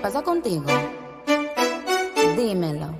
pasa 0.00 0.22
contigo? 0.22 0.64
Dímelo. 2.36 2.96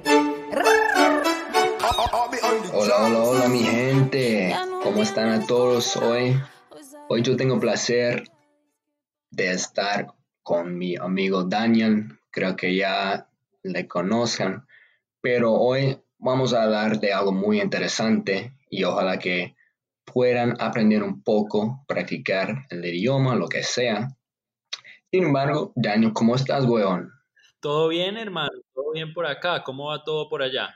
Hola, 2.72 2.96
hola, 3.06 3.18
hola 3.22 3.48
mi 3.48 3.61
gente. 3.61 4.54
¿Cómo 4.82 5.02
están 5.02 5.30
a 5.30 5.46
todos 5.46 5.96
hoy? 5.96 6.38
Hoy 7.08 7.22
yo 7.22 7.36
tengo 7.36 7.58
placer 7.58 8.25
de 9.30 9.50
estar 9.50 10.08
con 10.43 10.76
mi 10.76 10.96
amigo 10.96 11.44
Daniel. 11.44 12.18
Creo 12.30 12.54
que 12.54 12.76
ya 12.76 13.29
le 13.62 13.89
conozcan. 13.89 14.67
Pero 15.22 15.54
hoy 15.54 15.98
vamos 16.18 16.53
a 16.53 16.64
hablar 16.64 17.00
de 17.00 17.14
algo 17.14 17.32
muy 17.32 17.62
interesante 17.62 18.53
y 18.68 18.85
ojalá 18.85 19.18
que 19.18 19.57
puedan 20.04 20.57
aprender 20.61 21.03
un 21.03 21.22
poco, 21.22 21.82
practicar 21.89 22.67
el 22.68 22.85
idioma, 22.85 23.36
lo 23.36 23.48
que 23.48 23.62
sea. 23.62 24.08
Sin 25.13 25.25
embargo, 25.25 25.73
Daniel, 25.75 26.13
¿cómo 26.13 26.37
estás, 26.37 26.64
weón? 26.64 27.13
Todo 27.59 27.89
bien, 27.89 28.17
hermano, 28.17 28.53
todo 28.73 28.93
bien 28.93 29.13
por 29.13 29.27
acá. 29.27 29.64
¿Cómo 29.64 29.89
va 29.89 30.05
todo 30.05 30.29
por 30.29 30.41
allá? 30.41 30.75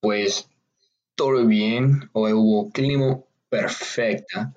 Pues 0.00 0.48
todo 1.14 1.46
bien. 1.46 2.08
Hoy 2.12 2.32
hubo 2.32 2.70
clima 2.70 3.20
perfecta. 3.50 4.54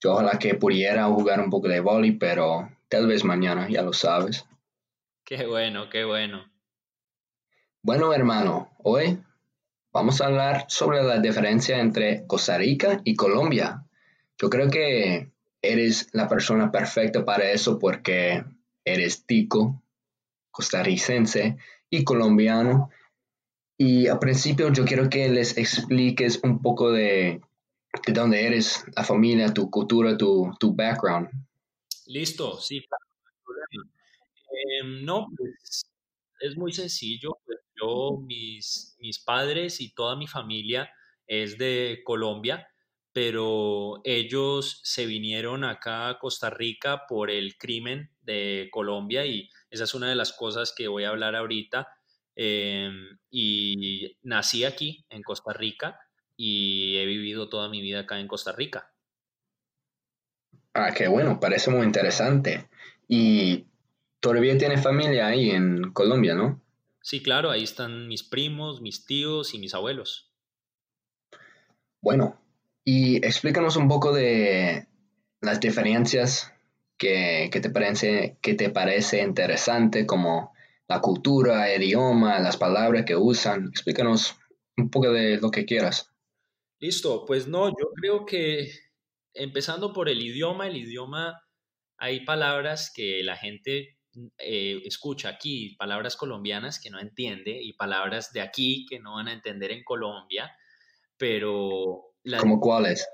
Yo 0.00 0.12
ojalá 0.12 0.38
que 0.38 0.54
pudiera 0.54 1.06
jugar 1.06 1.40
un 1.40 1.50
poco 1.50 1.66
de 1.66 1.80
vóley, 1.80 2.12
pero 2.12 2.70
tal 2.88 3.08
vez 3.08 3.24
mañana, 3.24 3.68
ya 3.68 3.82
lo 3.82 3.92
sabes. 3.92 4.46
Qué 5.24 5.46
bueno, 5.46 5.88
qué 5.90 6.04
bueno. 6.04 6.44
Bueno, 7.82 8.14
hermano, 8.14 8.70
hoy 8.84 9.18
vamos 9.92 10.20
a 10.20 10.26
hablar 10.26 10.66
sobre 10.68 11.02
la 11.02 11.18
diferencia 11.18 11.80
entre 11.80 12.26
Costa 12.26 12.58
Rica 12.58 13.00
y 13.02 13.16
Colombia. 13.16 13.84
Yo 14.38 14.48
creo 14.48 14.70
que 14.70 15.33
eres 15.72 16.08
la 16.12 16.28
persona 16.28 16.70
perfecta 16.70 17.24
para 17.24 17.50
eso 17.50 17.78
porque 17.78 18.44
eres 18.84 19.26
tico, 19.26 19.82
costarricense 20.50 21.56
y 21.90 22.04
colombiano. 22.04 22.90
Y 23.76 24.06
al 24.06 24.18
principio 24.18 24.72
yo 24.72 24.84
quiero 24.84 25.08
que 25.08 25.28
les 25.28 25.56
expliques 25.56 26.40
un 26.42 26.62
poco 26.62 26.92
de, 26.92 27.40
de 28.06 28.12
dónde 28.12 28.46
eres, 28.46 28.84
la 28.96 29.04
familia, 29.04 29.52
tu 29.52 29.70
cultura, 29.70 30.16
tu, 30.16 30.52
tu 30.60 30.74
background. 30.74 31.28
Listo, 32.06 32.60
sí, 32.60 32.86
claro, 32.86 33.04
no, 35.02 35.18
em, 35.18 35.36
pues 35.36 35.84
es 36.40 36.56
muy 36.56 36.72
sencillo. 36.72 37.38
Pues 37.44 37.58
yo, 37.80 38.18
mis, 38.24 38.96
mis 39.00 39.18
padres 39.18 39.80
y 39.80 39.94
toda 39.94 40.16
mi 40.16 40.26
familia 40.26 40.90
es 41.26 41.58
de 41.58 42.02
Colombia 42.04 42.68
pero 43.14 44.00
ellos 44.02 44.80
se 44.82 45.06
vinieron 45.06 45.62
acá 45.62 46.08
a 46.08 46.18
Costa 46.18 46.50
Rica 46.50 47.06
por 47.08 47.30
el 47.30 47.56
crimen 47.56 48.10
de 48.22 48.68
Colombia 48.72 49.24
y 49.24 49.48
esa 49.70 49.84
es 49.84 49.94
una 49.94 50.08
de 50.08 50.16
las 50.16 50.32
cosas 50.32 50.74
que 50.76 50.88
voy 50.88 51.04
a 51.04 51.10
hablar 51.10 51.36
ahorita. 51.36 51.86
Em, 52.34 53.16
y 53.30 54.18
nací 54.22 54.64
aquí, 54.64 55.06
en 55.08 55.22
Costa 55.22 55.52
Rica, 55.52 56.00
y 56.36 56.96
he 56.96 57.06
vivido 57.06 57.48
toda 57.48 57.68
mi 57.68 57.80
vida 57.80 58.00
acá 58.00 58.18
en 58.18 58.26
Costa 58.26 58.50
Rica. 58.50 58.92
Ah, 60.74 60.92
qué 60.92 61.06
bueno, 61.06 61.38
parece 61.38 61.70
muy 61.70 61.86
interesante. 61.86 62.68
Y 63.06 63.66
todavía 64.18 64.58
tienes 64.58 64.82
familia 64.82 65.28
ahí 65.28 65.50
en 65.50 65.92
Colombia, 65.92 66.34
¿no? 66.34 66.60
Sí, 67.00 67.22
claro, 67.22 67.52
ahí 67.52 67.62
están 67.62 68.08
mis 68.08 68.24
primos, 68.24 68.80
mis 68.80 69.06
tíos 69.06 69.54
y 69.54 69.60
mis 69.60 69.72
abuelos. 69.72 70.32
Bueno, 72.00 72.43
y 72.84 73.16
explícanos 73.16 73.76
un 73.76 73.88
poco 73.88 74.12
de 74.12 74.86
las 75.40 75.60
diferencias 75.60 76.52
que, 76.98 77.50
te, 77.50 77.70
parece, 77.70 78.38
que 78.40 78.54
te 78.54 78.70
parece 78.70 79.22
interesante, 79.22 80.06
como 80.06 80.52
la 80.88 81.00
cultura, 81.00 81.70
el 81.70 81.82
idioma, 81.82 82.38
las 82.40 82.56
palabras 82.56 83.04
que 83.04 83.16
usan. 83.16 83.68
Explícanos 83.68 84.36
un 84.76 84.90
poco 84.90 85.12
de 85.12 85.38
lo 85.38 85.50
que 85.50 85.64
quieras. 85.64 86.10
Listo, 86.80 87.24
pues 87.24 87.46
no, 87.46 87.68
yo 87.68 87.90
creo 87.94 88.26
que 88.26 88.70
empezando 89.32 89.92
por 89.92 90.08
el 90.08 90.20
idioma, 90.20 90.66
el 90.66 90.76
idioma, 90.76 91.42
hay 91.96 92.24
palabras 92.24 92.92
que 92.94 93.22
la 93.22 93.36
gente 93.36 93.98
eh, 94.38 94.80
escucha 94.84 95.28
aquí, 95.28 95.74
palabras 95.76 96.16
colombianas 96.16 96.78
que 96.78 96.90
no 96.90 97.00
entiende 97.00 97.58
y 97.62 97.72
palabras 97.72 98.32
de 98.32 98.42
aquí 98.42 98.86
que 98.88 99.00
no 99.00 99.14
van 99.14 99.28
a 99.28 99.32
entender 99.32 99.72
en 99.72 99.84
Colombia, 99.84 100.52
pero 101.16 102.13
¿Como 102.38 102.60
cuáles? 102.60 103.06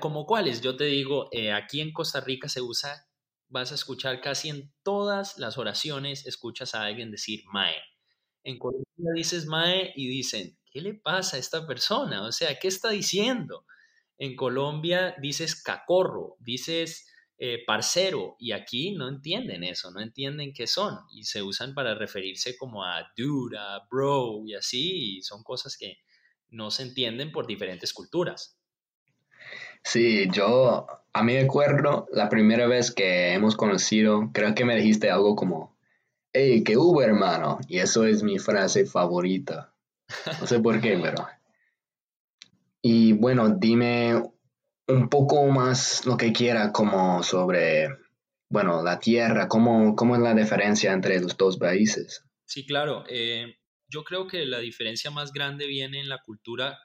como 0.00 0.24
cuáles, 0.24 0.60
yo 0.60 0.76
te 0.76 0.84
digo, 0.84 1.28
eh, 1.32 1.52
aquí 1.52 1.80
en 1.80 1.92
Costa 1.92 2.20
Rica 2.20 2.48
se 2.48 2.60
usa, 2.60 3.08
vas 3.48 3.72
a 3.72 3.74
escuchar 3.74 4.20
casi 4.20 4.48
en 4.48 4.72
todas 4.84 5.36
las 5.36 5.58
oraciones, 5.58 6.26
escuchas 6.26 6.74
a 6.74 6.84
alguien 6.84 7.10
decir 7.10 7.42
mae. 7.52 7.74
En 8.44 8.58
Colombia 8.58 9.12
dices 9.14 9.46
mae 9.46 9.92
y 9.96 10.08
dicen, 10.08 10.56
¿qué 10.70 10.80
le 10.80 10.94
pasa 10.94 11.36
a 11.36 11.40
esta 11.40 11.66
persona? 11.66 12.24
O 12.24 12.30
sea, 12.30 12.58
¿qué 12.58 12.68
está 12.68 12.90
diciendo? 12.90 13.66
En 14.16 14.36
Colombia 14.36 15.16
dices 15.20 15.60
cacorro, 15.60 16.36
dices 16.38 17.08
eh, 17.36 17.64
parcero, 17.66 18.36
y 18.38 18.52
aquí 18.52 18.92
no 18.92 19.08
entienden 19.08 19.64
eso, 19.64 19.90
no 19.90 20.00
entienden 20.00 20.52
qué 20.52 20.68
son, 20.68 21.00
y 21.12 21.24
se 21.24 21.42
usan 21.42 21.74
para 21.74 21.96
referirse 21.96 22.56
como 22.56 22.84
a 22.84 23.10
dude, 23.16 23.58
a 23.58 23.80
bro, 23.90 24.42
y 24.46 24.54
así, 24.54 25.16
y 25.16 25.22
son 25.22 25.42
cosas 25.42 25.76
que 25.76 25.98
no 26.50 26.70
se 26.70 26.82
entienden 26.82 27.32
por 27.32 27.46
diferentes 27.46 27.92
culturas. 27.92 28.56
Sí, 29.82 30.28
yo 30.32 30.86
a 31.12 31.22
mí 31.22 31.34
me 31.34 31.40
acuerdo 31.40 32.08
la 32.12 32.28
primera 32.28 32.66
vez 32.66 32.90
que 32.90 33.34
hemos 33.34 33.56
conocido, 33.56 34.30
creo 34.32 34.54
que 34.54 34.64
me 34.64 34.76
dijiste 34.76 35.10
algo 35.10 35.36
como, 35.36 35.76
hey, 36.32 36.64
¿qué 36.64 36.76
hubo, 36.76 37.02
hermano? 37.02 37.58
Y 37.68 37.78
eso 37.78 38.04
es 38.04 38.22
mi 38.22 38.38
frase 38.38 38.86
favorita. 38.86 39.74
No 40.40 40.46
sé 40.46 40.58
por 40.60 40.80
qué, 40.80 40.98
pero... 41.00 41.26
Y 42.82 43.12
bueno, 43.12 43.48
dime 43.48 44.22
un 44.88 45.08
poco 45.08 45.46
más 45.46 46.04
lo 46.04 46.16
que 46.16 46.32
quiera 46.32 46.72
como 46.72 47.22
sobre, 47.22 47.88
bueno, 48.50 48.82
la 48.82 48.98
tierra, 48.98 49.48
cómo, 49.48 49.96
cómo 49.96 50.16
es 50.16 50.20
la 50.20 50.34
diferencia 50.34 50.92
entre 50.92 51.20
los 51.20 51.36
dos 51.36 51.56
países. 51.56 52.24
Sí, 52.44 52.66
claro. 52.66 53.04
Eh, 53.08 53.56
yo 53.88 54.04
creo 54.04 54.26
que 54.26 54.46
la 54.46 54.58
diferencia 54.58 55.10
más 55.10 55.32
grande 55.32 55.66
viene 55.66 56.00
en 56.00 56.08
la 56.08 56.22
cultura 56.22 56.78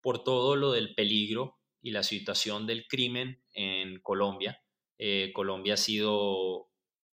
por 0.00 0.22
todo 0.22 0.56
lo 0.56 0.72
del 0.72 0.94
peligro 0.94 1.58
y 1.82 1.90
la 1.90 2.02
situación 2.02 2.66
del 2.66 2.86
crimen 2.86 3.42
en 3.54 4.00
Colombia. 4.00 4.62
Eh, 4.98 5.32
Colombia 5.34 5.74
ha 5.74 5.78
sido 5.78 6.68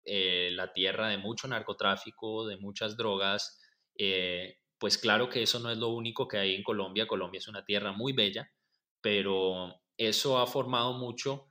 eh, 0.04 0.50
la 0.52 0.72
tierra 0.72 1.08
de 1.08 1.18
mucho 1.18 1.48
narcotráfico, 1.48 2.46
de 2.46 2.56
muchas 2.56 2.96
drogas. 2.96 3.60
Eh, 3.96 4.58
pues 4.78 4.98
claro 4.98 5.28
que 5.28 5.42
eso 5.42 5.60
no 5.60 5.70
es 5.70 5.78
lo 5.78 5.88
único 5.88 6.26
que 6.26 6.38
hay 6.38 6.54
en 6.54 6.62
Colombia. 6.62 7.06
Colombia 7.06 7.38
es 7.38 7.48
una 7.48 7.64
tierra 7.64 7.92
muy 7.92 8.12
bella, 8.12 8.50
pero 9.00 9.82
eso 9.96 10.38
ha 10.38 10.46
formado 10.46 10.94
mucho 10.94 11.46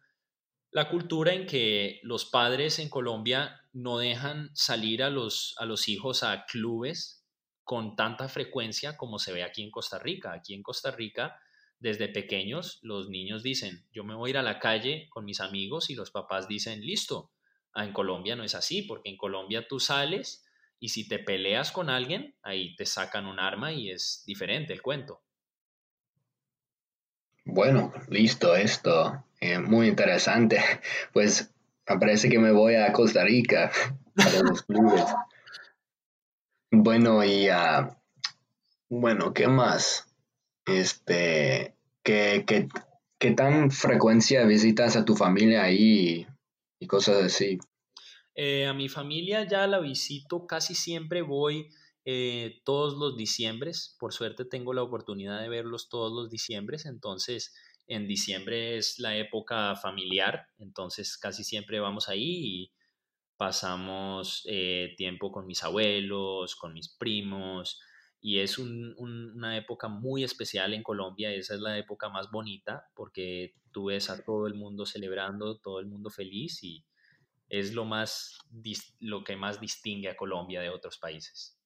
la 0.72 0.90
cultura 0.90 1.34
en 1.34 1.46
que 1.46 2.00
los 2.04 2.26
padres 2.26 2.80
en 2.80 2.90
Colombia 2.90 3.62
no 3.74 3.98
dejan 3.98 4.50
salir 4.54 5.04
a 5.04 5.10
los, 5.10 5.56
a 5.58 5.66
los 5.66 5.88
hijos 5.88 6.24
a 6.24 6.46
clubes 6.46 7.19
con 7.70 7.96
tanta 7.96 8.28
frecuencia 8.28 8.98
como 8.98 9.20
se 9.20 9.32
ve 9.32 9.44
aquí 9.44 9.62
en 9.62 9.70
Costa 9.70 10.00
Rica. 10.00 10.34
Aquí 10.34 10.56
en 10.56 10.64
Costa 10.64 10.90
Rica, 10.90 11.40
desde 11.78 12.08
pequeños, 12.08 12.80
los 12.82 13.10
niños 13.10 13.44
dicen, 13.44 13.86
yo 13.92 14.04
me 14.04 14.16
voy 14.16 14.30
a 14.30 14.32
ir 14.32 14.38
a 14.40 14.42
la 14.42 14.58
calle 14.58 15.06
con 15.12 15.24
mis 15.24 15.40
amigos 15.40 15.92
y 15.92 15.94
los 15.94 16.10
papás 16.10 16.48
dicen, 16.48 16.82
listo. 16.82 17.32
Ah, 17.76 17.86
en 17.86 17.94
Colombia 17.94 18.36
no 18.36 18.44
es 18.44 18.56
así, 18.56 18.82
porque 18.82 19.12
en 19.12 19.18
Colombia 19.18 19.68
tú 19.68 19.80
sales 19.80 20.44
y 20.80 20.90
si 20.90 21.08
te 21.08 21.20
peleas 21.20 21.72
con 21.72 21.92
alguien, 21.92 22.36
ahí 22.42 22.76
te 22.76 22.88
sacan 22.88 23.28
un 23.28 23.40
arma 23.40 23.72
y 23.72 23.92
es 23.92 24.24
diferente 24.26 24.74
el 24.74 24.82
cuento. 24.82 25.22
Bueno, 27.46 27.94
listo, 28.08 28.56
esto 28.56 29.26
es 29.40 29.62
muy 29.62 29.90
interesante. 29.90 30.60
Pues 31.14 31.54
parece 31.86 32.30
que 32.30 32.40
me 32.40 32.52
voy 32.52 32.74
a 32.74 32.92
Costa 32.94 33.24
Rica 33.24 33.72
para 34.16 34.40
los 34.40 34.64
clubes. 34.64 35.06
Bueno, 36.72 37.24
y 37.24 37.50
uh, 37.50 37.90
bueno, 38.90 39.34
¿qué 39.34 39.48
más? 39.48 40.06
Este, 40.66 41.76
¿qué, 42.04 42.44
qué, 42.46 42.68
qué 43.18 43.32
tan 43.32 43.72
frecuencia 43.72 44.46
visitas 44.46 44.96
a 44.96 45.04
tu 45.04 45.16
familia 45.16 45.64
ahí 45.64 46.28
y, 46.80 46.88
cosas 46.88 47.24
así? 47.24 47.58
Eh, 48.36 48.68
a 48.68 48.74
mi 48.74 48.88
familia 48.88 49.48
ya 49.48 49.66
la 49.68 49.80
visito 49.80 50.46
casi 50.46 50.76
siempre, 50.76 51.24
voy 51.24 51.70
eh, 52.06 52.62
todos 52.64 52.98
los 52.98 53.18
diciembres. 53.18 53.96
Por 54.00 54.14
suerte 54.14 54.46
tengo 54.46 54.74
la 54.74 54.84
oportunidad 54.84 55.42
de 55.42 55.50
verlos 55.50 55.90
todos 55.90 56.12
los 56.14 56.30
diciembres, 56.30 56.86
entonces 56.86 57.54
en 57.88 58.08
diciembre 58.08 58.78
es 58.78 59.00
la 59.00 59.18
época 59.18 59.76
familiar, 59.76 60.48
entonces 60.60 61.18
casi 61.18 61.44
siempre 61.44 61.80
vamos 61.80 62.08
ahí 62.08 62.46
y 62.46 62.72
pasamos 63.40 64.46
eh, 64.50 64.96
tiempo 64.98 65.32
con 65.32 65.46
mis 65.48 65.64
abuelos, 65.64 66.58
con 66.58 66.74
mis 66.74 66.90
primos, 66.90 67.80
y 68.20 68.40
es 68.40 68.60
una 68.60 69.56
época 69.56 69.88
muy 69.88 70.26
especial 70.26 70.74
en 70.74 70.84
Colombia, 70.84 71.32
esa 71.32 71.54
es 71.54 71.62
la 71.62 71.78
época 71.78 72.10
más 72.10 72.30
bonita 72.32 72.90
porque 72.94 73.54
tú 73.72 73.86
ves 73.86 74.10
a 74.10 74.22
todo 74.26 74.46
el 74.46 74.56
mundo 74.56 74.86
celebrando, 74.86 75.58
todo 75.58 75.80
el 75.80 75.86
mundo 75.86 76.10
feliz 76.10 76.62
y, 76.66 76.84
es 77.48 77.74
lo, 77.74 77.86
más, 77.86 78.38
lo 79.00 79.24
que 79.24 79.38
más 79.38 79.62
distingue 79.62 80.10
a 80.10 80.18
Colombia 80.18 80.60
de 80.60 80.70
otros 80.70 80.98
países. 80.98 81.58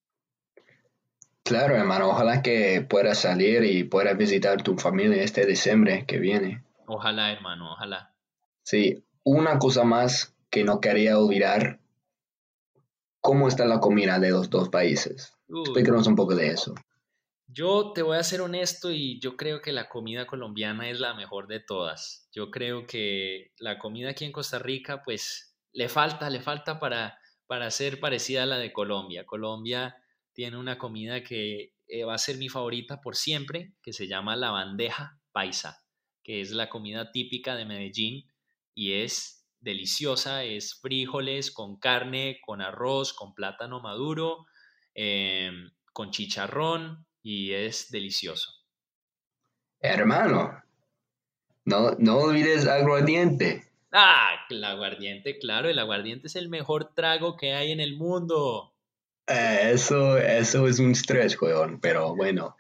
Claro, 1.43 1.75
hermano, 1.75 2.09
ojalá 2.09 2.43
que 2.43 2.85
puedas 2.87 3.19
salir 3.19 3.63
y 3.63 3.83
puedas 3.83 4.15
visitar 4.15 4.61
tu 4.61 4.77
familia 4.77 5.23
este 5.23 5.45
diciembre 5.47 6.05
que 6.05 6.19
viene. 6.19 6.63
Ojalá, 6.85 7.31
hermano, 7.33 7.73
ojalá. 7.73 8.13
Sí, 8.61 9.03
una 9.23 9.57
cosa 9.57 9.83
más 9.83 10.32
que 10.53 10.63
no 10.63 10.79
quería 10.79 11.17
olvidar, 11.17 11.79
¿cómo 13.19 13.47
está 13.47 13.65
la 13.65 13.79
comida 13.79 14.19
de 14.19 14.29
los 14.29 14.51
dos 14.51 14.69
países? 14.69 15.33
Explícanos 15.49 16.05
un 16.05 16.15
poco 16.15 16.35
de 16.35 16.49
eso. 16.49 16.75
Yo 17.47 17.91
te 17.91 18.03
voy 18.03 18.17
a 18.17 18.23
ser 18.23 18.41
honesto 18.41 18.91
y 18.91 19.19
yo 19.19 19.35
creo 19.35 19.61
que 19.61 19.71
la 19.71 19.89
comida 19.89 20.27
colombiana 20.27 20.91
es 20.91 20.99
la 20.99 21.15
mejor 21.15 21.47
de 21.47 21.59
todas. 21.59 22.29
Yo 22.31 22.51
creo 22.51 22.85
que 22.85 23.51
la 23.57 23.79
comida 23.79 24.11
aquí 24.11 24.25
en 24.25 24.31
Costa 24.31 24.59
Rica, 24.59 25.01
pues 25.03 25.55
le 25.71 25.89
falta, 25.89 26.29
le 26.29 26.39
falta 26.39 26.79
para, 26.79 27.17
para 27.47 27.71
ser 27.71 27.99
parecida 27.99 28.43
a 28.43 28.45
la 28.45 28.57
de 28.59 28.71
Colombia. 28.71 29.25
Colombia 29.25 29.97
tiene 30.33 30.57
una 30.57 30.77
comida 30.77 31.23
que 31.23 31.73
eh, 31.87 32.03
va 32.03 32.13
a 32.13 32.19
ser 32.19 32.37
mi 32.37 32.47
favorita 32.47 33.01
por 33.01 33.15
siempre, 33.15 33.73
que 33.81 33.91
se 33.91 34.07
llama 34.07 34.35
la 34.35 34.51
bandeja 34.51 35.19
paisa, 35.31 35.83
que 36.23 36.41
es 36.41 36.51
la 36.51 36.69
comida 36.69 37.11
típica 37.11 37.55
de 37.55 37.65
Medellín 37.65 38.31
y 38.75 38.93
es 39.01 39.42
deliciosa, 39.63 40.43
es 40.43 40.75
frijoles 40.75 41.51
con 41.51 41.77
carne, 41.77 42.39
con 42.45 42.61
arroz, 42.61 43.13
con 43.13 43.33
plátano 43.33 43.79
maduro, 43.79 44.45
em, 44.93 45.71
con 45.93 46.11
chicharrón 46.11 47.05
y 47.21 47.53
es 47.53 47.89
delicioso. 47.89 48.51
Hermano, 49.79 50.61
no, 51.65 51.91
no 51.97 52.17
olvides 52.17 52.67
aguardiente. 52.67 53.63
Ah, 53.91 54.31
el 54.49 54.63
aguardiente, 54.63 55.37
claro, 55.39 55.69
el 55.69 55.79
aguardiente 55.79 56.27
es 56.27 56.35
el 56.35 56.49
mejor 56.49 56.93
trago 56.93 57.37
que 57.37 57.53
hay 57.53 57.71
en 57.71 57.79
el 57.79 57.95
mundo. 57.95 58.73
Eh, 59.27 59.71
eso, 59.73 60.17
eso 60.17 60.67
es 60.67 60.79
un 60.79 60.91
estrés, 60.91 61.41
weón, 61.41 61.79
pero 61.79 62.15
bueno. 62.15 62.55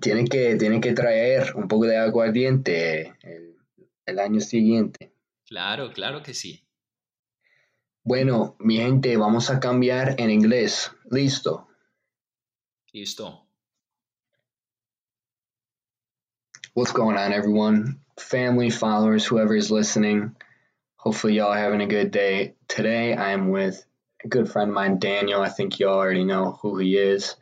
Tienen 0.00 0.26
que, 0.28 0.54
tienen 0.54 0.80
que 0.80 0.92
traer 0.92 1.52
un 1.56 1.66
poco 1.66 1.86
de 1.86 1.96
aguardiente 1.96 3.14
el, 3.22 3.56
el 4.06 4.18
año 4.20 4.40
siguiente. 4.40 5.09
Claro, 5.50 5.90
claro 5.92 6.22
que 6.22 6.32
sí. 6.32 6.64
Bueno, 8.04 8.54
mi 8.60 8.76
gente, 8.76 9.16
vamos 9.16 9.50
a 9.50 9.58
cambiar 9.58 10.14
en 10.20 10.30
inglés. 10.30 10.92
Listo. 11.10 11.66
Listo. 12.92 13.48
What's 16.74 16.92
going 16.92 17.16
on, 17.16 17.32
everyone? 17.32 17.98
Family, 18.16 18.70
followers, 18.70 19.26
whoever 19.26 19.56
is 19.56 19.72
listening. 19.72 20.36
Hopefully, 20.94 21.34
y'all 21.34 21.52
having 21.52 21.80
a 21.80 21.88
good 21.88 22.12
day. 22.12 22.54
Today, 22.68 23.14
I 23.14 23.32
am 23.32 23.50
with 23.50 23.84
a 24.24 24.28
good 24.28 24.48
friend 24.48 24.70
of 24.70 24.74
mine, 24.74 25.00
Daniel. 25.00 25.42
I 25.42 25.48
think 25.48 25.80
you 25.80 25.88
all 25.88 25.98
already 25.98 26.22
know 26.22 26.60
who 26.62 26.78
he 26.78 26.96
is. 26.96 27.34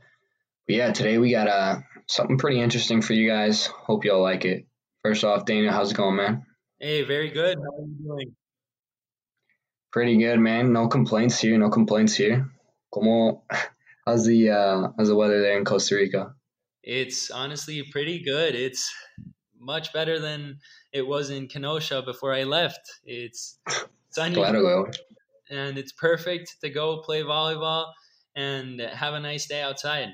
But 0.66 0.76
yeah, 0.76 0.92
today 0.92 1.18
we 1.18 1.30
got 1.32 1.48
uh, 1.48 1.80
something 2.06 2.38
pretty 2.38 2.62
interesting 2.62 3.02
for 3.02 3.12
you 3.12 3.28
guys. 3.28 3.66
Hope 3.66 4.06
y'all 4.06 4.22
like 4.22 4.46
it. 4.46 4.66
First 5.02 5.24
off, 5.24 5.44
Daniel, 5.44 5.74
how's 5.74 5.90
it 5.90 5.96
going, 5.96 6.16
man? 6.16 6.46
Hey, 6.80 7.02
very 7.02 7.30
good. 7.30 7.58
How 7.58 7.76
are 7.76 7.86
you 7.86 7.96
doing? 8.04 8.36
Pretty 9.90 10.16
good, 10.16 10.38
man. 10.38 10.72
No 10.72 10.86
complaints 10.86 11.40
here. 11.40 11.58
No 11.58 11.70
complaints 11.70 12.14
here. 12.14 12.48
Como, 12.92 13.42
how's 14.06 14.24
the 14.26 14.50
uh, 14.50 14.88
how's 14.96 15.08
the 15.08 15.16
weather 15.16 15.40
there 15.40 15.58
in 15.58 15.64
Costa 15.64 15.96
Rica? 15.96 16.34
It's 16.84 17.32
honestly 17.32 17.82
pretty 17.90 18.22
good. 18.22 18.54
It's 18.54 18.94
much 19.58 19.92
better 19.92 20.20
than 20.20 20.60
it 20.92 21.06
was 21.06 21.30
in 21.30 21.48
Kenosha 21.48 22.02
before 22.02 22.32
I 22.32 22.44
left. 22.44 22.80
It's 23.04 23.58
sunny. 24.10 24.36
claro, 24.36 24.88
and 25.50 25.78
it's 25.78 25.92
perfect 25.92 26.58
to 26.60 26.70
go 26.70 27.02
play 27.02 27.22
volleyball 27.22 27.86
and 28.36 28.80
have 28.80 29.14
a 29.14 29.20
nice 29.20 29.46
day 29.46 29.62
outside. 29.62 30.10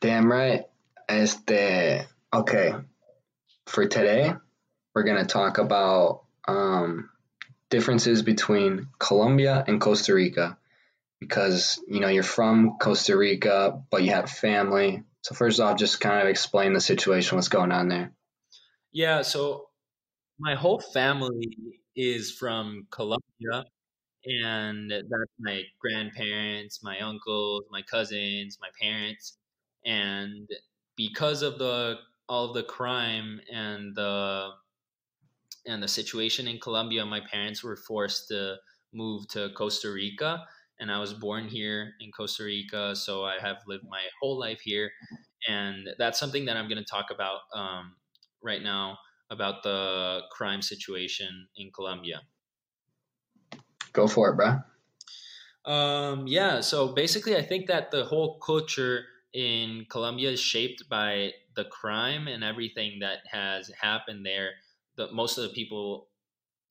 Damn 0.00 0.30
right. 0.30 0.64
Este, 1.08 2.06
okay. 2.34 2.74
For 3.66 3.86
today, 3.86 4.32
we're 4.94 5.04
going 5.04 5.24
to 5.24 5.26
talk 5.26 5.58
about 5.58 6.24
um, 6.46 7.10
differences 7.70 8.22
between 8.22 8.88
Colombia 8.98 9.64
and 9.66 9.80
Costa 9.80 10.14
Rica 10.14 10.58
because, 11.18 11.80
you 11.88 12.00
know, 12.00 12.08
you're 12.08 12.22
from 12.22 12.76
Costa 12.78 13.16
Rica, 13.16 13.82
but 13.90 14.02
you 14.02 14.10
have 14.10 14.30
family. 14.30 15.02
So, 15.22 15.34
first 15.34 15.60
off, 15.60 15.78
just 15.78 16.00
kind 16.00 16.20
of 16.20 16.28
explain 16.28 16.74
the 16.74 16.80
situation, 16.80 17.36
what's 17.36 17.48
going 17.48 17.72
on 17.72 17.88
there. 17.88 18.12
Yeah. 18.92 19.22
So, 19.22 19.68
my 20.38 20.54
whole 20.54 20.80
family 20.80 21.56
is 21.96 22.30
from 22.30 22.86
Colombia, 22.90 23.64
and 24.26 24.90
that's 24.90 25.32
my 25.38 25.62
grandparents, 25.80 26.82
my 26.82 27.00
uncles, 27.00 27.64
my 27.70 27.82
cousins, 27.82 28.58
my 28.60 28.68
parents, 28.80 29.38
and 29.84 30.48
because 30.96 31.42
of 31.42 31.58
the 31.58 31.96
all 32.28 32.46
of 32.46 32.54
the 32.54 32.62
crime 32.64 33.40
and 33.50 33.94
the 33.94 34.50
and 35.66 35.82
the 35.82 35.88
situation 35.88 36.46
in 36.46 36.58
Colombia, 36.58 37.04
my 37.06 37.20
parents 37.20 37.62
were 37.62 37.76
forced 37.76 38.28
to 38.28 38.56
move 38.92 39.26
to 39.28 39.50
Costa 39.56 39.90
Rica, 39.90 40.46
and 40.78 40.90
I 40.90 40.98
was 40.98 41.14
born 41.14 41.48
here 41.48 41.94
in 42.00 42.12
Costa 42.12 42.44
Rica, 42.44 42.94
so 42.94 43.24
I 43.24 43.38
have 43.40 43.58
lived 43.66 43.84
my 43.88 44.02
whole 44.20 44.38
life 44.38 44.60
here, 44.60 44.92
and 45.48 45.88
that's 45.98 46.18
something 46.18 46.44
that 46.46 46.56
I'm 46.56 46.68
going 46.68 46.82
to 46.82 46.90
talk 46.90 47.06
about 47.10 47.40
um, 47.54 47.96
right 48.42 48.62
now 48.62 48.98
about 49.30 49.62
the 49.62 50.22
crime 50.30 50.62
situation 50.62 51.48
in 51.56 51.70
Colombia. 51.72 52.22
Go 53.92 54.06
for 54.08 54.30
it, 54.30 54.36
bro. 54.36 54.58
Um, 55.64 56.26
yeah, 56.26 56.60
so 56.60 56.88
basically, 56.92 57.36
I 57.36 57.42
think 57.42 57.66
that 57.68 57.90
the 57.90 58.04
whole 58.04 58.38
culture 58.38 59.06
in 59.34 59.86
Colombia 59.90 60.30
is 60.32 60.40
shaped 60.40 60.88
by 60.88 61.32
the 61.56 61.66
crime 61.66 62.28
and 62.28 62.44
everything 62.44 63.00
that 63.00 63.20
has 63.30 63.70
happened 63.80 64.26
there. 64.26 64.52
The, 64.96 65.12
most 65.12 65.38
of 65.38 65.44
the 65.44 65.50
people 65.54 66.08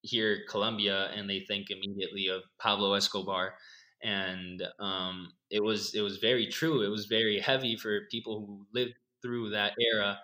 hear 0.02 0.46
Colombia 0.50 1.08
and 1.16 1.30
they 1.30 1.42
think 1.42 1.70
immediately 1.72 2.28
of 2.28 2.44
Pablo 2.60 2.94
Escobar, 2.94 3.56
and 4.02 4.64
um, 4.80 5.34
it 5.50 5.64
was 5.64 5.96
it 5.96 6.02
was 6.02 6.18
very 6.18 6.48
true. 6.48 6.84
It 6.84 6.90
was 6.90 7.06
very 7.08 7.40
heavy 7.40 7.78
for 7.78 8.02
people 8.12 8.46
who 8.46 8.68
lived 8.74 8.94
through 9.22 9.52
that 9.52 9.74
era 9.80 10.20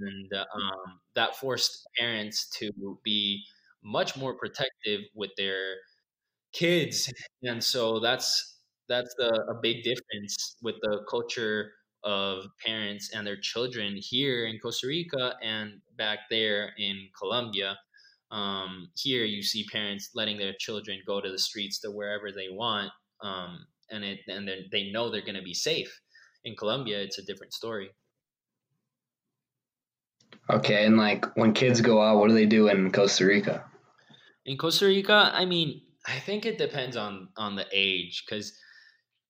and 0.00 0.32
um, 0.34 1.00
that 1.14 1.36
forced 1.36 1.86
parents 1.98 2.48
to 2.58 2.70
be 3.04 3.44
much 3.82 4.16
more 4.16 4.36
protective 4.36 5.00
with 5.14 5.30
their 5.36 5.76
kids 6.52 7.12
and 7.42 7.62
so 7.62 7.98
that's 8.00 8.51
that's 8.92 9.14
the, 9.16 9.30
a 9.48 9.54
big 9.60 9.82
difference 9.82 10.56
with 10.62 10.76
the 10.82 11.04
culture 11.08 11.72
of 12.04 12.44
parents 12.64 13.10
and 13.14 13.26
their 13.26 13.40
children 13.40 13.96
here 13.96 14.46
in 14.46 14.58
costa 14.58 14.86
rica 14.86 15.34
and 15.42 15.80
back 15.96 16.20
there 16.30 16.72
in 16.78 17.08
colombia. 17.18 17.78
Um, 18.30 18.90
here 18.96 19.24
you 19.24 19.42
see 19.42 19.64
parents 19.70 20.10
letting 20.14 20.38
their 20.38 20.54
children 20.58 21.00
go 21.06 21.20
to 21.20 21.30
the 21.30 21.38
streets 21.38 21.80
to 21.80 21.90
wherever 21.90 22.32
they 22.32 22.48
want 22.50 22.90
um, 23.22 23.66
and 23.90 24.04
it 24.04 24.20
and 24.26 24.48
they 24.70 24.90
know 24.90 25.10
they're 25.10 25.20
going 25.30 25.36
to 25.36 25.42
be 25.42 25.54
safe. 25.54 26.00
In 26.44 26.56
colombia 26.56 27.00
it's 27.00 27.18
a 27.18 27.24
different 27.24 27.54
story. 27.54 27.90
Okay, 30.50 30.84
and 30.84 30.96
like 30.96 31.24
when 31.36 31.54
kids 31.54 31.80
go 31.80 32.02
out, 32.02 32.18
what 32.18 32.28
do 32.28 32.34
they 32.34 32.46
do 32.46 32.68
in 32.68 32.90
Costa 32.90 33.24
Rica? 33.24 33.64
In 34.44 34.58
Costa 34.58 34.86
Rica, 34.86 35.30
I 35.32 35.44
mean, 35.44 35.82
I 36.06 36.18
think 36.18 36.44
it 36.46 36.58
depends 36.58 36.96
on 36.96 37.28
on 37.36 37.54
the 37.54 37.66
age 37.72 38.24
because 38.24 38.52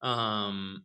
um 0.02 0.84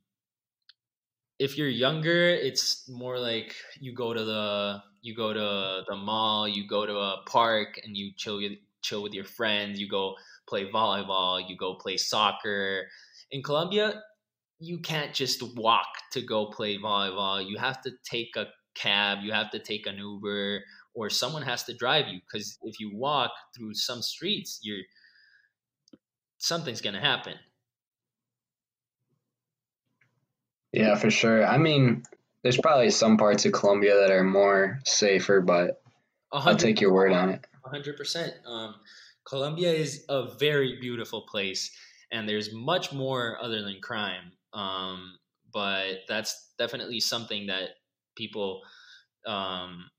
if 1.40 1.58
you're 1.58 1.70
younger, 1.70 2.30
it's 2.30 2.90
more 2.90 3.20
like 3.20 3.56
you 3.80 3.94
go 3.94 4.14
to 4.14 4.24
the 4.24 4.82
you 5.02 5.16
go 5.16 5.32
to 5.34 5.84
the 5.88 5.96
mall, 5.96 6.48
you 6.48 6.68
go 6.68 6.86
to 6.86 6.96
a 6.98 7.24
park 7.28 7.80
and 7.84 7.96
you 7.96 8.12
chill 8.18 8.42
chill 8.82 9.04
with 9.04 9.14
your 9.14 9.24
friends, 9.26 9.80
you 9.80 9.88
go 9.88 10.16
play 10.48 10.70
volleyball, 10.70 11.42
you 11.48 11.56
go 11.56 11.76
play 11.76 11.98
soccer. 11.98 12.88
In 13.32 13.44
Colombia, 13.44 14.02
you 14.60 14.80
can't 14.80 15.14
just 15.14 15.44
walk 15.58 15.88
to 16.14 16.22
go 16.22 16.48
play 16.52 16.78
volleyball. 16.78 17.48
You 17.48 17.58
have 17.60 17.82
to 17.84 17.92
take 18.10 18.36
a 18.38 18.48
cab, 18.76 19.20
you 19.24 19.34
have 19.34 19.52
to 19.52 19.60
take 19.60 19.88
an 19.88 19.98
Uber, 19.98 20.64
or 20.96 21.10
someone 21.10 21.44
has 21.44 21.64
to 21.66 21.76
drive 21.76 22.08
you. 22.08 22.20
Because 22.22 22.58
if 22.64 22.80
you 22.80 22.92
walk 22.96 23.32
through 23.58 23.76
some 23.76 24.02
streets, 24.02 24.60
you're 24.64 24.84
something's 26.40 26.82
gonna 26.82 27.00
happen. 27.00 27.38
Yeah, 30.74 30.96
for 30.96 31.10
sure. 31.10 31.46
I 31.46 31.58
mean, 31.58 32.04
there's 32.44 32.58
probably 32.58 32.92
some 32.92 33.18
parts 33.18 33.46
of 33.46 33.54
Colombia 33.54 33.96
that 34.02 34.12
are 34.12 34.24
more 34.24 34.80
safer, 34.86 35.42
but 35.42 35.82
i 36.32 36.52
will 36.52 36.58
take 36.58 36.82
your 36.82 36.94
word 36.94 37.14
on 37.14 37.30
it. 37.30 37.46
100%. 37.66 38.32
Um, 38.46 38.76
Colombia 39.28 39.72
is 39.74 40.06
a 40.10 40.36
very 40.38 40.78
beautiful 40.80 41.26
place, 41.30 41.72
and 42.12 42.28
there's 42.28 42.54
much 42.54 42.94
more 42.94 43.38
other 43.42 43.62
than 43.62 43.80
crime. 43.82 44.32
Um, 44.54 45.18
but 45.54 46.00
that's 46.08 46.54
definitely 46.58 47.00
something 47.00 47.48
that 47.48 47.70
people 48.16 48.62
um, 49.26 49.90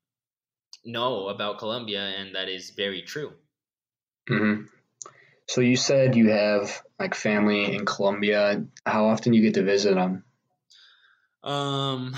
know 0.85 1.29
about 1.29 1.59
Colombia, 1.59 2.01
and 2.01 2.35
that 2.35 2.49
is 2.49 2.73
very 2.77 3.03
true. 3.03 3.33
Mm-hmm. 4.31 4.65
So 5.49 5.61
you 5.63 5.77
said 5.77 6.15
you 6.15 6.31
have 6.31 6.83
like 6.99 7.15
family 7.15 7.75
in 7.75 7.87
Colombia. 7.87 8.65
How 8.85 9.07
often 9.07 9.33
do 9.33 9.39
you 9.39 9.45
get 9.45 9.55
to 9.55 9.63
visit 9.63 9.95
them? 9.95 10.25
Um, 11.43 12.15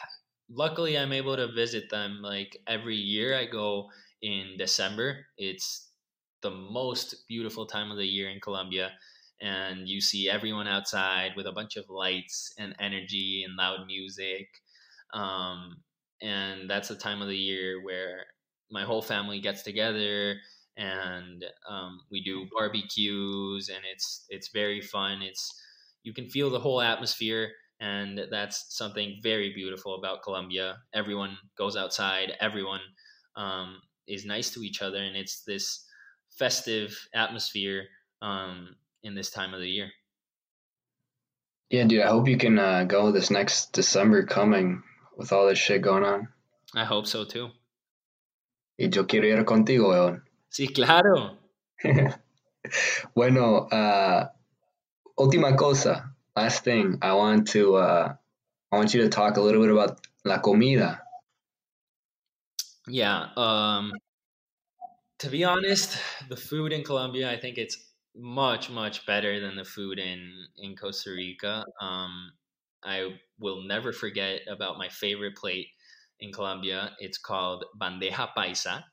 luckily, 0.48 0.98
I'm 0.98 1.12
able 1.12 1.36
to 1.36 1.52
visit 1.52 1.90
them 1.90 2.20
like 2.22 2.56
every 2.66 2.96
year. 2.96 3.36
I 3.36 3.46
go 3.46 3.90
in 4.22 4.56
December. 4.58 5.26
It's 5.36 5.90
the 6.42 6.50
most 6.50 7.26
beautiful 7.28 7.66
time 7.66 7.90
of 7.90 7.96
the 7.96 8.06
year 8.06 8.28
in 8.30 8.40
Colombia. 8.40 8.92
And 9.40 9.88
you 9.88 10.00
see 10.00 10.28
everyone 10.30 10.68
outside 10.68 11.32
with 11.36 11.46
a 11.46 11.52
bunch 11.52 11.76
of 11.76 11.88
lights 11.90 12.54
and 12.58 12.74
energy 12.78 13.44
and 13.46 13.56
loud 13.56 13.86
music. 13.86 14.48
Um, 15.12 15.82
and 16.20 16.68
that's 16.70 16.88
the 16.88 16.96
time 16.96 17.20
of 17.22 17.28
the 17.28 17.36
year 17.36 17.82
where 17.82 18.26
my 18.70 18.84
whole 18.84 19.02
family 19.02 19.40
gets 19.40 19.62
together 19.62 20.36
and 20.76 21.44
um, 21.68 22.00
we 22.10 22.22
do 22.22 22.48
barbecues 22.56 23.68
and 23.68 23.84
it's 23.92 24.26
it's 24.28 24.48
very 24.48 24.80
fun 24.80 25.22
it's 25.22 25.52
you 26.02 26.12
can 26.12 26.28
feel 26.28 26.50
the 26.50 26.58
whole 26.58 26.80
atmosphere 26.80 27.52
and 27.84 28.20
that's 28.30 28.66
something 28.76 29.18
very 29.22 29.52
beautiful 29.54 29.94
about 29.96 30.22
colombia 30.22 30.76
everyone 30.94 31.36
goes 31.58 31.76
outside 31.76 32.32
everyone 32.40 32.80
um, 33.36 33.80
is 34.06 34.24
nice 34.24 34.50
to 34.50 34.60
each 34.60 34.80
other 34.80 34.98
and 34.98 35.16
it's 35.16 35.42
this 35.44 35.84
festive 36.38 36.96
atmosphere 37.14 37.84
um, 38.22 38.74
in 39.02 39.14
this 39.14 39.30
time 39.30 39.52
of 39.54 39.60
the 39.60 39.68
year 39.68 39.90
yeah 41.70 41.84
dude 41.84 42.02
i 42.02 42.08
hope 42.08 42.28
you 42.28 42.38
can 42.38 42.58
uh, 42.58 42.84
go 42.84 43.12
this 43.12 43.30
next 43.30 43.72
december 43.72 44.24
coming 44.24 44.82
with 45.16 45.32
all 45.32 45.46
this 45.46 45.58
shit 45.58 45.82
going 45.82 46.04
on 46.04 46.28
i 46.74 46.84
hope 46.84 47.06
so 47.06 47.24
too 47.24 47.50
y 48.76 48.88
yo 48.90 49.06
quiero 49.06 49.26
ir 49.28 49.44
contigo 49.44 49.90
weón. 49.90 50.24
Sí, 50.48 50.68
claro. 50.68 51.38
bueno, 53.14 53.68
uh, 53.70 54.28
última 55.16 55.56
cosa. 55.56 56.13
Last 56.36 56.64
thing, 56.64 56.98
I 57.02 57.14
want 57.14 57.48
to 57.48 57.76
uh, 57.76 58.14
I 58.72 58.76
want 58.76 58.94
you 58.94 59.02
to 59.02 59.08
talk 59.08 59.36
a 59.36 59.40
little 59.40 59.62
bit 59.62 59.70
about 59.70 60.06
la 60.24 60.38
comida. 60.38 61.02
Yeah. 62.88 63.28
Um, 63.36 63.92
to 65.18 65.30
be 65.30 65.44
honest, 65.44 65.96
the 66.28 66.36
food 66.36 66.72
in 66.72 66.82
Colombia, 66.82 67.30
I 67.30 67.38
think 67.40 67.58
it's 67.58 67.76
much 68.16 68.70
much 68.70 69.06
better 69.06 69.40
than 69.40 69.56
the 69.56 69.64
food 69.64 69.98
in 69.98 70.46
in 70.56 70.76
Costa 70.76 71.10
Rica. 71.10 71.64
Um, 71.80 72.32
I 72.84 73.18
will 73.38 73.62
never 73.62 73.92
forget 73.92 74.42
about 74.48 74.78
my 74.78 74.88
favorite 74.88 75.36
plate 75.36 75.68
in 76.20 76.32
Colombia. 76.32 76.92
It's 76.98 77.18
called 77.18 77.64
bandeja 77.80 78.28
paisa 78.36 78.84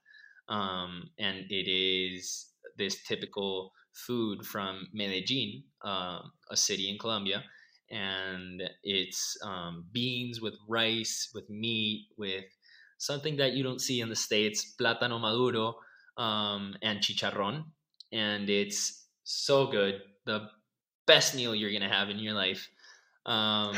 um, 0.51 1.09
and 1.17 1.45
it 1.49 1.67
is 1.69 2.47
this 2.77 3.03
typical 3.03 3.71
food 3.93 4.45
from 4.45 4.87
Medellin, 4.93 5.63
uh, 5.83 6.19
a 6.49 6.57
city 6.57 6.89
in 6.89 6.97
Colombia, 6.97 7.43
and 7.89 8.61
it's 8.83 9.37
um, 9.43 9.85
beans 9.91 10.41
with 10.41 10.55
rice, 10.67 11.29
with 11.33 11.49
meat, 11.49 12.07
with 12.17 12.45
something 12.97 13.37
that 13.37 13.53
you 13.53 13.63
don't 13.63 13.81
see 13.81 13.99
in 13.99 14.09
the 14.09 14.15
states, 14.15 14.75
plátano 14.79 15.19
maduro 15.19 15.75
um, 16.17 16.75
and 16.81 16.99
chicharrón, 16.99 17.65
and 18.11 18.49
it's 18.49 19.07
so 19.23 19.67
good. 19.67 20.01
The 20.25 20.47
best 21.07 21.35
meal 21.35 21.55
you're 21.55 21.71
gonna 21.71 21.89
have 21.89 22.09
in 22.09 22.19
your 22.19 22.33
life. 22.33 22.69
Um, 23.25 23.75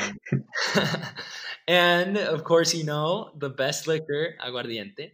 and 1.68 2.18
of 2.18 2.44
course, 2.44 2.74
you 2.74 2.84
know 2.84 3.32
the 3.38 3.50
best 3.50 3.88
liquor, 3.88 4.36
aguardiente. 4.40 5.12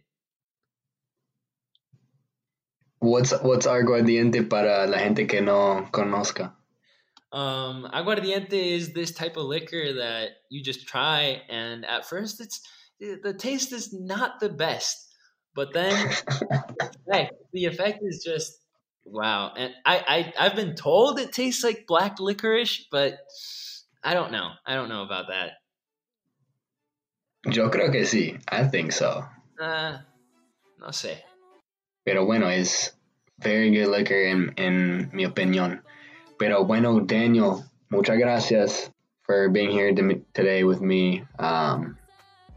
What's 3.00 3.32
what's 3.42 3.66
aguardiente 3.66 4.48
para 4.48 4.86
la 4.86 4.98
gente 4.98 5.26
que 5.26 5.40
no 5.40 5.88
conozca? 5.90 6.54
Um, 7.32 7.88
aguardiente 7.92 8.52
is 8.52 8.92
this 8.92 9.12
type 9.12 9.38
of 9.38 9.44
liquor 9.44 9.94
that 9.94 10.30
you 10.50 10.62
just 10.62 10.86
try, 10.86 11.42
and 11.48 11.86
at 11.86 12.04
first 12.04 12.40
it's 12.40 12.60
the 12.98 13.32
taste 13.32 13.72
is 13.72 13.92
not 13.92 14.38
the 14.40 14.50
best, 14.50 14.96
but 15.54 15.72
then 15.72 16.10
hey, 17.10 17.30
the 17.54 17.64
effect 17.64 18.00
is 18.02 18.22
just 18.22 18.58
wow. 19.04 19.54
And 19.56 19.72
I, 19.86 20.32
I 20.38 20.46
I've 20.46 20.56
been 20.56 20.74
told 20.74 21.18
it 21.18 21.32
tastes 21.32 21.64
like 21.64 21.86
black 21.86 22.20
licorice, 22.20 22.86
but 22.90 23.18
I 24.04 24.12
don't 24.12 24.30
know. 24.30 24.50
I 24.66 24.74
don't 24.74 24.90
know 24.90 25.04
about 25.04 25.28
that. 25.28 25.52
Yo 27.46 27.70
creo 27.70 27.90
que 27.90 28.04
sí. 28.04 28.38
I 28.48 28.64
think 28.64 28.92
so. 28.92 29.24
Uh, 29.58 29.96
no 30.78 30.88
sé. 30.88 31.16
Pero 32.04 32.24
bueno, 32.24 32.48
es 32.48 32.96
very 33.38 33.70
good 33.70 33.94
liquor 33.94 34.16
en, 34.16 34.52
en 34.56 35.10
mi 35.12 35.24
opinión. 35.26 35.82
Pero 36.38 36.64
bueno, 36.64 37.00
Daniel, 37.00 37.64
muchas 37.90 38.16
gracias 38.18 38.90
for 39.22 39.48
being 39.48 39.70
here 39.70 39.92
to, 39.94 40.02
today 40.32 40.64
with 40.64 40.80
me. 40.80 41.22
Um, 41.38 41.96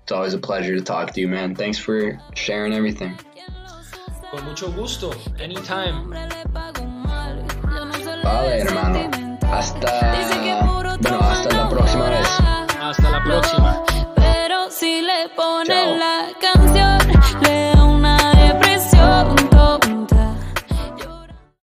it's 0.01 0.11
always 0.11 0.33
a 0.33 0.39
pleasure 0.39 0.75
to 0.75 0.81
talk 0.81 1.11
to 1.13 1.21
you, 1.21 1.27
man. 1.27 1.55
Thanks 1.55 1.77
for 1.77 2.17
sharing 2.33 2.73
everything. 2.73 3.17
Con 4.31 4.45
mucho 4.45 4.71
gusto. 4.71 5.11
Anytime. 5.39 6.09
Vale, 8.23 8.61
hermano. 8.61 9.37
Hasta, 9.43 10.97
bueno, 10.99 11.19
hasta 11.19 11.55
la 11.55 11.69
próxima 11.69 12.09
vez. 12.09 12.27
Hasta 12.79 13.09
la 13.11 13.23
próxima. 13.23 13.83
Pero 14.15 14.71
si 14.71 15.01
le 15.01 15.29
ponen 15.35 15.99
la 15.99 16.29